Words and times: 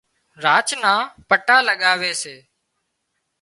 راچ 0.43 0.69
نان 0.81 0.99
پٽا 1.29 1.57
لڳاوي 1.67 2.11
سي 2.21 2.35